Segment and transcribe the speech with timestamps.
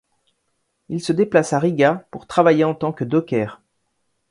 [0.89, 3.61] Il se déplace à Riga pour travailler en tant que docker.